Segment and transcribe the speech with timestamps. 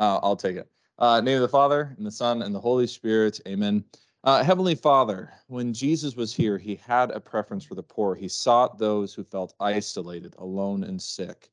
[0.00, 0.68] Uh, I'll take it.
[0.98, 3.38] Uh, name of the Father and the Son and the Holy Spirit.
[3.46, 3.84] Amen.
[4.24, 8.14] Uh, Heavenly Father, when Jesus was here, he had a preference for the poor.
[8.14, 11.50] He sought those who felt isolated, alone, and sick.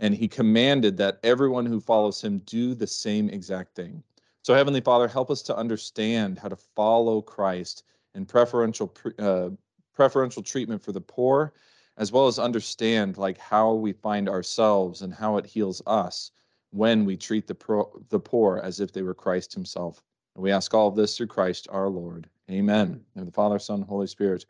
[0.00, 4.02] And he commanded that everyone who follows him do the same exact thing.
[4.42, 7.84] So, Heavenly Father, help us to understand how to follow Christ
[8.14, 9.50] in preferential uh,
[9.94, 11.54] preferential treatment for the poor,
[11.96, 16.30] as well as understand like how we find ourselves and how it heals us
[16.70, 20.02] when we treat the pro- the poor as if they were Christ Himself.
[20.34, 22.28] And we ask all of this through Christ our Lord.
[22.50, 23.00] Amen.
[23.16, 24.44] And the Father, Son, Holy Spirit.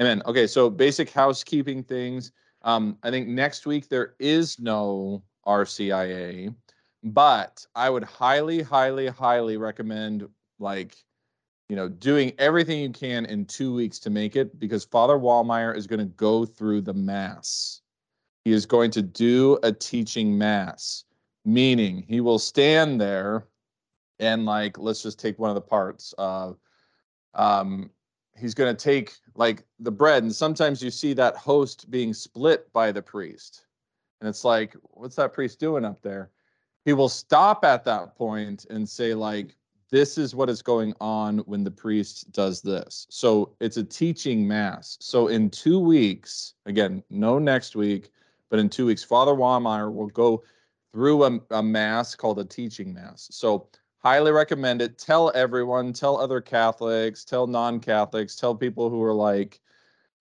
[0.00, 0.22] Amen.
[0.26, 2.32] Okay, so basic housekeeping things.
[2.62, 6.54] Um, I think next week there is no RCIA.
[7.02, 10.96] But I would highly, highly, highly recommend like,
[11.68, 15.74] you know, doing everything you can in two weeks to make it because Father Wallmeyer
[15.74, 17.80] is going to go through the mass.
[18.44, 21.04] He is going to do a teaching mass,
[21.52, 23.46] meaning he will stand there
[24.18, 26.14] and like, let's just take one of the parts.
[26.18, 26.52] Uh,
[27.34, 27.90] um,
[28.36, 32.72] he's going to take like the bread, and sometimes you see that host being split
[32.72, 33.66] by the priest,
[34.20, 36.30] and it's like, what's that priest doing up there?
[36.84, 39.56] he will stop at that point and say like
[39.90, 44.46] this is what is going on when the priest does this so it's a teaching
[44.46, 48.10] mass so in two weeks again no next week
[48.48, 50.42] but in two weeks father Wallmeyer will go
[50.92, 56.18] through a, a mass called a teaching mass so highly recommend it tell everyone tell
[56.20, 59.60] other catholics tell non-catholics tell people who are like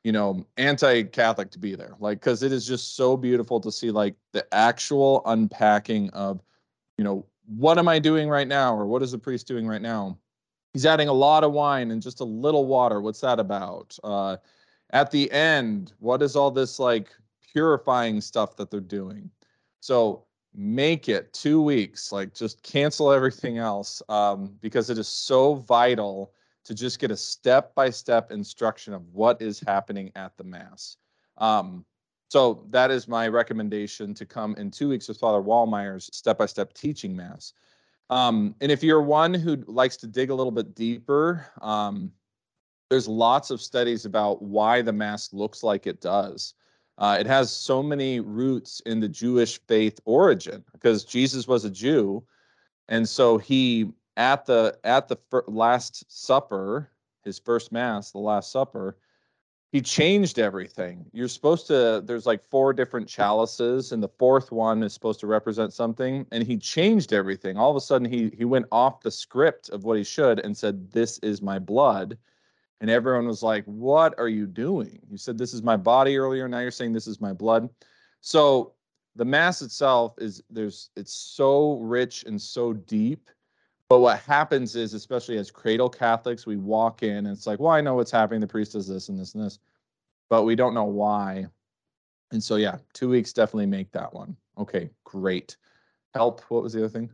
[0.04, 3.92] you know anti-catholic to be there like because it is just so beautiful to see
[3.92, 6.42] like the actual unpacking of
[7.00, 8.76] you know, what am I doing right now?
[8.76, 10.18] Or what is the priest doing right now?
[10.74, 13.00] He's adding a lot of wine and just a little water.
[13.00, 13.98] What's that about?
[14.04, 14.36] Uh,
[14.90, 17.08] at the end, what is all this like
[17.54, 19.32] purifying stuff that they're doing?
[19.80, 25.56] So make it two weeks, like just cancel everything else um, because it is so
[25.56, 26.34] vital
[26.66, 30.98] to just get a step by step instruction of what is happening at the Mass.
[31.38, 31.86] Um,
[32.30, 37.16] so that is my recommendation to come in two weeks with Father Wallmeyer's step-by-step teaching
[37.16, 37.54] mass.
[38.12, 42.12] Um, and if you're one who likes to dig a little bit deeper, um,
[42.90, 46.54] there's lots of studies about why the mass looks like it does.
[47.00, 51.72] Uh, it has so many roots in the Jewish faith origin because Jesus was a
[51.72, 52.24] Jew,
[52.90, 55.18] and so he at the at the
[55.48, 56.92] last supper,
[57.24, 58.98] his first mass, the Last Supper,
[59.72, 61.06] he changed everything.
[61.14, 65.28] You're supposed to, there's like four different chalices, and the fourth one is supposed to
[65.28, 66.26] represent something.
[66.32, 67.56] And he changed everything.
[67.56, 70.58] All of a sudden, he he went off the script of what he should and
[70.58, 72.18] said, This is my blood.
[72.82, 75.00] And everyone was like, What are you doing?
[75.10, 76.48] You said this is my body earlier.
[76.48, 77.70] Now you're saying this is my blood.
[78.22, 78.74] So
[79.16, 83.30] the mass itself is there's it's so rich and so deep
[83.90, 87.72] but what happens is, especially as cradle Catholics, we walk in and it's like, well,
[87.72, 88.40] I know what's happening.
[88.40, 89.58] The priest does this and this and this,
[90.30, 91.48] but we don't know why.
[92.32, 94.38] And so, yeah, two weeks definitely make that one.
[94.60, 95.58] Okay, great.
[96.14, 96.42] Help.
[96.50, 97.10] What was the other thing?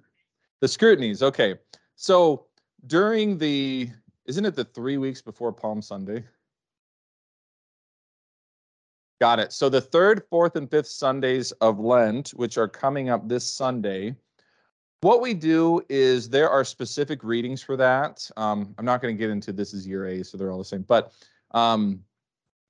[0.60, 1.24] The scrutinies.
[1.24, 1.56] Okay.
[1.96, 2.48] So
[2.88, 3.90] during the,
[4.26, 6.24] isn't it the three weeks before Palm Sunday?
[9.22, 9.54] Got it.
[9.54, 14.16] So the third, fourth, and fifth Sundays of Lent, which are coming up this Sunday,
[15.02, 18.30] what we do is there are specific readings for that.
[18.38, 20.66] Um, I'm not going to get into this is year A, so they're all the
[20.66, 20.82] same.
[20.82, 21.14] But
[21.52, 22.02] um,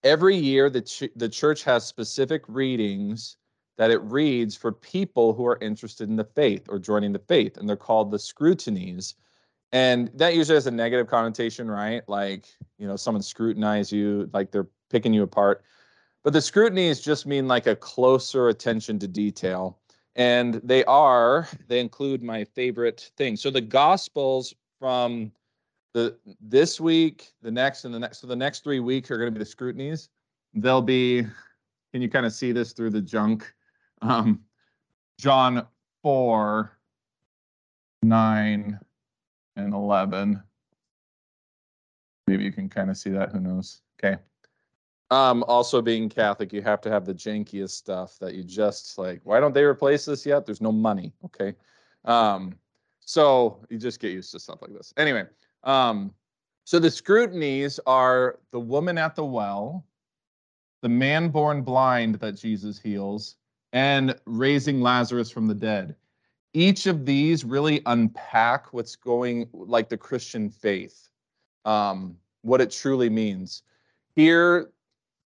[0.03, 3.37] every year, the ch- the church has specific readings
[3.77, 7.57] that it reads for people who are interested in the faith or joining the faith,
[7.57, 9.15] and they're called the scrutinies.
[9.71, 12.01] And that usually has a negative connotation, right?
[12.07, 12.45] Like
[12.77, 15.63] you know, someone scrutinize you, like they're picking you apart.
[16.23, 19.77] But the scrutinies just mean like a closer attention to detail
[20.15, 23.35] and they are they include my favorite thing.
[23.35, 25.31] so the gospels from
[25.93, 29.27] the this week the next and the next so the next three weeks are going
[29.27, 30.09] to be the scrutinies
[30.55, 31.23] they'll be
[31.91, 33.53] can you kind of see this through the junk
[34.01, 34.41] um
[35.19, 35.65] john
[36.03, 36.71] 4
[38.03, 38.79] 9
[39.55, 40.41] and 11
[42.27, 44.17] maybe you can kind of see that who knows okay
[45.11, 49.21] um, also being Catholic, you have to have the jankiest stuff that you just like,
[49.23, 50.45] why don't they replace this yet?
[50.45, 51.13] There's no money.
[51.23, 51.53] Okay.
[52.05, 52.55] Um,
[53.01, 54.93] so you just get used to stuff like this.
[54.97, 55.25] Anyway,
[55.63, 56.11] um,
[56.63, 59.85] so the scrutinies are the woman at the well,
[60.81, 63.35] the man born blind that Jesus heals,
[63.73, 65.95] and raising Lazarus from the dead.
[66.55, 71.09] Each of these really unpack what's going like the Christian faith,
[71.65, 73.63] um, what it truly means.
[74.15, 74.71] Here,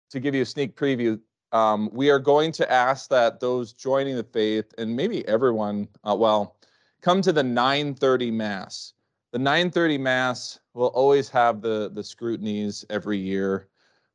[0.10, 1.20] to give you a sneak preview,
[1.52, 6.16] um, we are going to ask that those joining the faith and maybe everyone, uh,
[6.16, 6.58] well,
[7.02, 8.94] come to the 9:30 mass.
[9.32, 13.68] The 9:30 mass will always have the the scrutinies every year,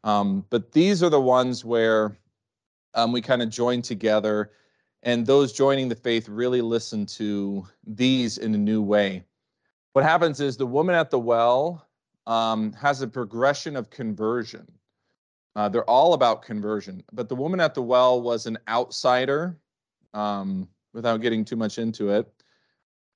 [0.03, 2.19] um, but these are the ones where
[2.95, 4.51] um, we kind of join together,
[5.05, 9.25] and those joining the faith really listen to these in a new way.
[9.93, 11.87] What happens is the woman at the well
[12.27, 14.67] um, has a progression of conversion.
[15.55, 19.57] Uh, they're all about conversion, but the woman at the well was an outsider.
[20.15, 22.33] Um, without getting too much into it,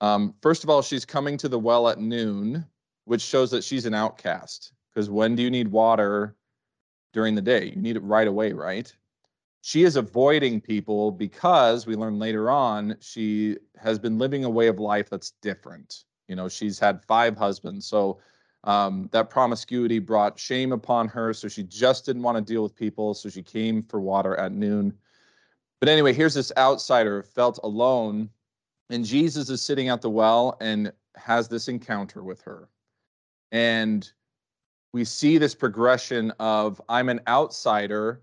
[0.01, 2.65] um, first of all, she's coming to the well at noon,
[3.05, 4.73] which shows that she's an outcast.
[4.93, 6.37] Because when do you need water
[7.13, 7.73] during the day?
[7.75, 8.93] You need it right away, right?
[9.69, 14.69] She is avoiding people because we learn later on she has been living a way
[14.69, 16.05] of life that's different.
[16.27, 17.85] You know, she's had five husbands.
[17.85, 18.19] So
[18.65, 21.35] um, that promiscuity brought shame upon her.
[21.35, 23.13] So she just didn't want to deal with people.
[23.13, 24.95] So she came for water at noon.
[25.81, 28.31] But anyway, here's this outsider felt alone
[28.89, 32.71] and Jesus is sitting at the well and has this encounter with her.
[33.53, 34.11] And
[34.95, 38.23] we see this progression of I'm an outsider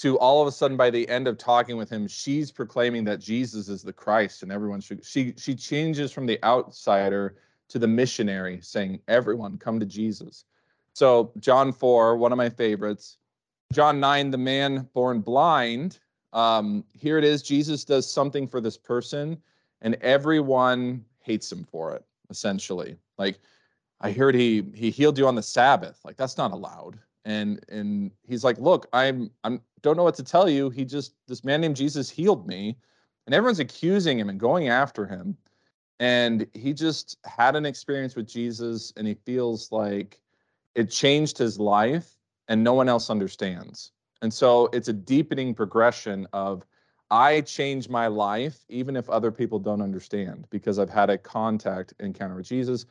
[0.00, 3.20] to all of a sudden by the end of talking with him she's proclaiming that
[3.20, 7.36] Jesus is the Christ and everyone should she she changes from the outsider
[7.68, 10.44] to the missionary saying everyone come to Jesus.
[10.94, 13.18] So John 4 one of my favorites.
[13.72, 15.98] John 9 the man born blind
[16.32, 19.36] um here it is Jesus does something for this person
[19.82, 23.38] and everyone hates him for it essentially like
[24.00, 28.10] i heard he he healed you on the sabbath like that's not allowed and and
[28.22, 31.60] he's like look i'm i'm don't know what to tell you he just this man
[31.60, 32.76] named jesus healed me
[33.26, 35.36] and everyone's accusing him and going after him
[35.98, 40.20] and he just had an experience with jesus and he feels like
[40.74, 42.16] it changed his life
[42.48, 46.64] and no one else understands and so it's a deepening progression of
[47.10, 51.92] I change my life even if other people don't understand because I've had a contact
[51.98, 52.86] encounter with Jesus.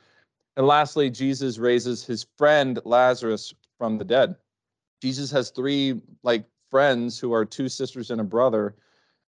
[0.57, 4.35] And lastly, Jesus raises his friend Lazarus from the dead.
[5.01, 8.75] Jesus has three like friends who are two sisters and a brother.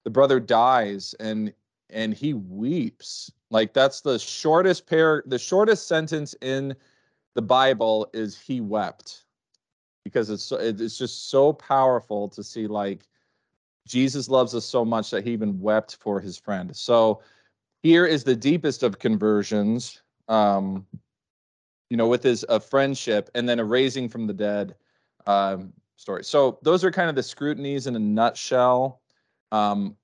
[0.04, 1.54] The brother dies and
[1.88, 3.32] and he weeps.
[3.50, 6.76] Like that's the shortest pair the shortest sentence in
[7.34, 9.24] the Bible is he wept.
[10.04, 13.06] Because it's it's just so powerful to see like
[13.86, 16.74] Jesus loves us so much that he even wept for his friend.
[16.76, 17.22] So
[17.82, 20.86] here is the deepest of conversions, um,
[21.90, 24.74] you know, with his a friendship and then a raising from the dead
[25.26, 26.24] um, story.
[26.24, 29.02] So those are kind of the scrutinies in a nutshell.
[29.52, 29.96] Um,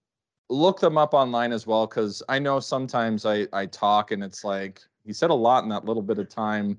[0.50, 4.44] look them up online as well because I know sometimes I I talk and it's
[4.44, 6.76] like he said a lot in that little bit of time,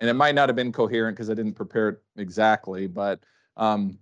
[0.00, 3.20] and it might not have been coherent because I didn't prepare it exactly, but
[3.56, 3.98] um,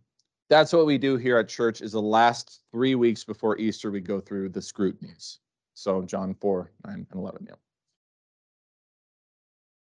[0.50, 4.00] that's what we do here at church is the last three weeks before Easter, we
[4.00, 5.38] go through the scrutinies.
[5.72, 7.46] So John 4, 9, and 11.
[7.48, 7.54] Yeah.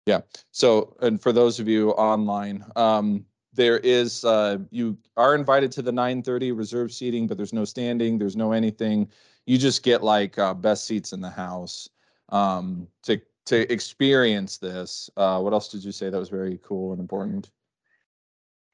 [0.06, 0.20] Yeah.
[0.50, 5.82] So, and for those of you online, um, there is uh, you are invited to
[5.82, 9.08] the 9:30 reserve seating, but there's no standing, there's no anything.
[9.46, 11.88] You just get like uh, best seats in the house
[12.30, 15.10] um, to to experience this.
[15.16, 17.50] Uh, what else did you say that was very cool and important?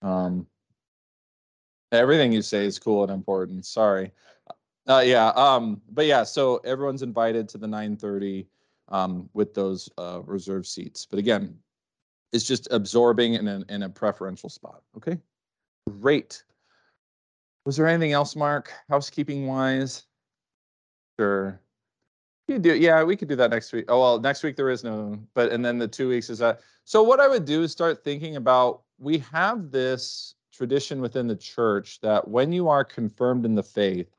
[0.03, 0.47] Um,
[1.91, 3.65] Everything you say is cool and important.
[3.65, 4.13] Sorry.
[4.87, 5.29] Uh, yeah.
[5.29, 8.47] Um, but yeah, so everyone's invited to the 9:30
[8.89, 11.07] um, with those uh, reserve seats.
[11.07, 11.57] But again,
[12.33, 14.83] it's just absorbing in a, in a preferential spot.
[14.97, 15.19] Okay.
[16.01, 16.43] Great.
[17.65, 18.73] Was there anything else, Mark?
[18.89, 20.07] Housekeeping wise?
[21.19, 21.61] Sure.
[22.47, 23.03] You do, yeah.
[23.03, 23.85] We could do that next week.
[23.89, 26.61] Oh well, next week there is no, but and then the two weeks is that.
[26.85, 28.83] So what I would do is start thinking about.
[28.99, 34.17] We have this tradition within the church that when you are confirmed in the faith,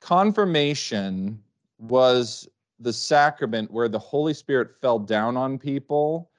[0.00, 1.38] confirmation
[1.78, 2.48] was
[2.84, 6.30] the sacrament where the Holy Spirit fell down on people.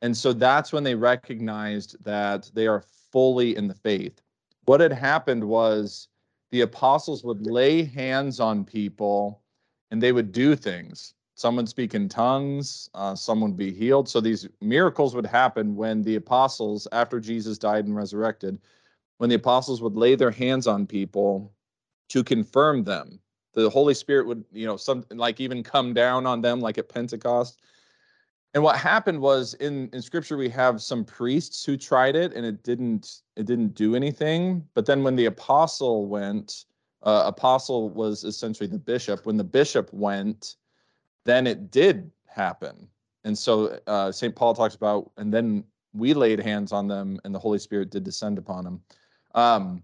[0.00, 4.22] And so that's when they recognized that they are fully in the faith.
[4.64, 6.08] What had happened was
[6.50, 9.42] the apostles would lay hands on people
[9.90, 11.14] and they would do things.
[11.34, 14.08] Some would speak in tongues, uh, some would be healed.
[14.08, 18.58] So these miracles would happen when the apostles, after Jesus died and resurrected,
[19.18, 21.52] when the apostles would lay their hands on people
[22.08, 23.20] to confirm them.
[23.54, 26.88] The Holy Spirit would, you know, something like even come down on them like at
[26.88, 27.60] Pentecost.
[28.54, 32.46] And what happened was in in scripture we have some priests who tried it and
[32.46, 34.66] it didn't it didn't do anything.
[34.74, 36.64] But then when the apostle went,
[37.02, 39.26] uh, apostle was essentially the bishop.
[39.26, 40.56] When the bishop went,
[41.24, 42.88] then it did happen.
[43.24, 44.34] And so uh, St.
[44.34, 48.04] Paul talks about, and then we laid hands on them, and the Holy Spirit did
[48.04, 48.80] descend upon them.
[49.34, 49.82] Um,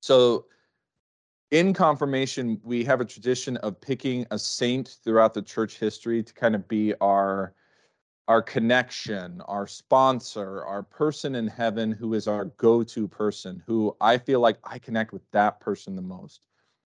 [0.00, 0.46] so
[1.56, 6.34] in confirmation, we have a tradition of picking a saint throughout the church history to
[6.34, 7.54] kind of be our
[8.28, 14.18] our connection, our sponsor, our person in heaven who is our go-to person, who I
[14.18, 16.46] feel like I connect with that person the most.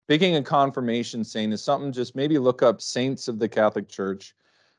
[0.07, 4.33] Picking a confirmation saint is something just maybe look up saints of the Catholic Church.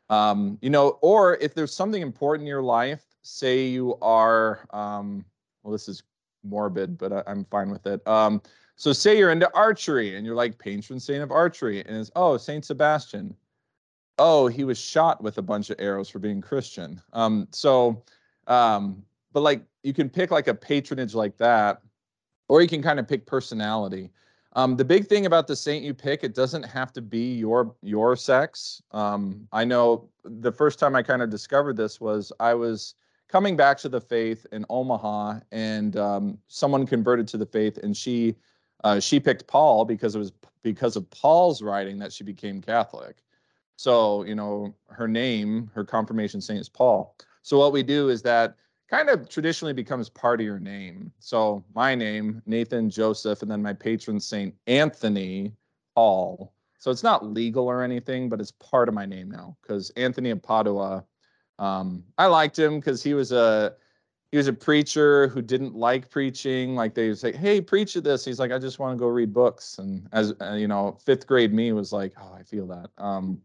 [0.09, 5.27] Um, you know, or if there's something important in your life, say you are, um,
[5.63, 6.03] well, this is
[6.45, 8.07] morbid, but I, am fine with it.
[8.07, 8.43] Um,
[8.77, 12.37] so say you're into archery and you're like patron saint of archery, and it's oh
[12.37, 13.35] Saint Sebastian.
[14.19, 17.01] Oh, he was shot with a bunch of arrows for being Christian.
[17.13, 18.03] Um, so,
[18.49, 21.83] um, but like you can pick like a patronage like that,
[22.49, 24.11] or you can kind of pick personality.
[24.55, 27.75] Um, the big thing about the saint you pick, it doesn't have to be your
[27.83, 28.83] your sex.
[28.93, 32.95] Um, I know the first time I kind of discovered this was I was
[33.29, 37.97] coming back to the faith in Omaha, and um, someone converted to the faith, and
[37.97, 38.37] she
[38.85, 40.33] uh, she picked Paul because it was
[40.63, 43.23] because of Paul's writing that she became Catholic.
[43.77, 47.15] So, you know, her name, her confirmation saint is Paul.
[47.43, 48.57] So, what we do is that
[48.91, 51.13] kind of traditionally becomes part of your name.
[51.21, 55.53] So, my name, Nathan Joseph, and then my patron saint, Anthony
[55.95, 56.53] Paul.
[56.79, 60.31] So, it's not legal or anything, but it's part of my name now because Anthony
[60.31, 61.05] of Padua,
[61.59, 63.75] um, I liked him because he was a
[64.31, 66.75] he was a preacher who didn't like preaching.
[66.75, 69.09] Like they would say, "Hey, preach at this." He's like, "I just want to go
[69.09, 72.67] read books." And as uh, you know, fifth grade me was like, "Oh, I feel
[72.69, 72.91] that.
[72.99, 73.41] Um,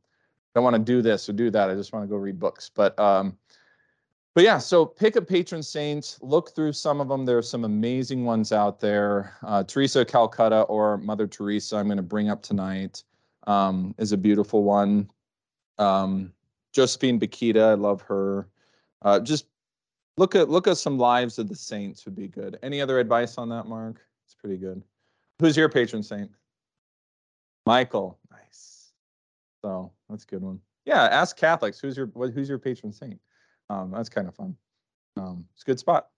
[0.55, 1.69] I don't want to do this or do that.
[1.69, 3.37] I just want to go read books." But um,
[4.35, 6.17] but yeah, so pick a patron saint.
[6.21, 7.25] Look through some of them.
[7.25, 9.37] There are some amazing ones out there.
[9.43, 13.03] Uh, Teresa Calcutta or Mother Teresa, I'm going to bring up tonight,
[13.45, 15.11] um, is a beautiful one.
[15.77, 16.33] Um,
[16.73, 18.49] Josephine Bakhita, I love her.
[19.01, 19.45] Uh, just
[20.17, 22.59] Look at look at some lives of the saints would be good.
[22.61, 23.99] Any other advice on that, Mark?
[24.25, 24.83] It's pretty good.
[25.39, 26.29] Who's your patron saint?
[27.65, 28.19] Michael.
[28.31, 28.91] Nice.
[29.63, 30.59] So that's a good one.
[30.85, 33.19] Yeah, ask Catholics who's your who's your patron saint.
[33.69, 34.55] Um, that's kind of fun.
[35.17, 36.09] Um, it's a good spot.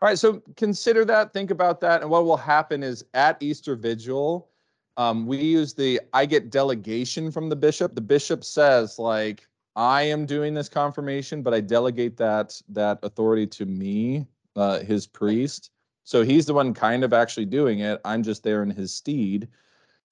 [0.00, 3.76] All right, so consider that, think about that, and what will happen is at Easter
[3.76, 4.48] Vigil,
[4.96, 7.94] um, we use the I get delegation from the bishop.
[7.94, 13.46] The bishop says like I am doing this confirmation, but I delegate that that authority
[13.48, 14.26] to me,
[14.56, 15.70] uh, his priest.
[16.04, 18.00] So he's the one kind of actually doing it.
[18.04, 19.48] I'm just there in his steed.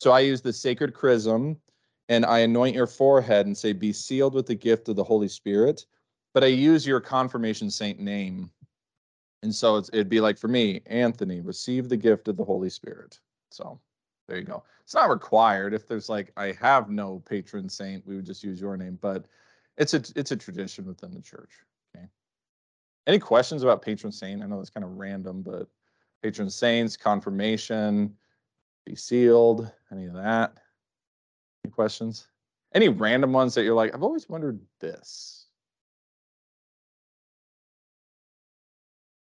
[0.01, 1.61] So I use the sacred chrism
[2.09, 5.29] and I anoint your forehead and say, Be sealed with the gift of the Holy
[5.29, 5.85] Spirit.
[6.33, 8.51] But I use your confirmation saint name.
[9.43, 13.19] And so it'd be like for me, Anthony, receive the gift of the Holy Spirit.
[13.51, 13.81] So
[14.29, 14.63] there you go.
[14.85, 15.75] It's not required.
[15.75, 18.99] If there's like, I have no patron saint, we would just use your name.
[19.01, 19.27] But
[19.81, 21.51] it's a it's a tradition within the church.
[21.97, 22.05] Okay.
[23.07, 24.43] Any questions about patron saint?
[24.43, 25.69] I know it's kind of random, but
[26.23, 28.15] patron saints, confirmation,
[28.85, 30.53] be sealed, any of that?
[31.65, 32.29] Any questions?
[32.75, 35.47] Any random ones that you're like, I've always wondered this.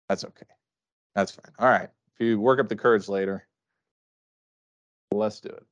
[0.08, 0.46] That's okay.
[1.14, 1.52] That's fine.
[1.58, 1.90] All right.
[2.14, 3.46] If you work up the courage later,
[5.10, 5.66] let's do it.